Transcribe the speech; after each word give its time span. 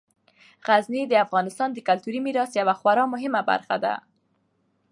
غزني 0.67 1.03
د 1.07 1.13
افغانستان 1.25 1.69
د 1.73 1.77
کلتوري 1.87 2.19
میراث 2.25 2.51
یوه 2.61 2.75
خورا 2.79 3.03
مهمه 3.13 3.41
برخه 3.51 3.75
ده. 3.83 3.93